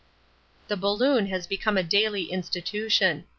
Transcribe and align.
The 0.67 0.75
balloon 0.77 1.27
has 1.27 1.45
become 1.45 1.77
a 1.77 1.83
daily 1.83 2.23
institution. 2.31 3.25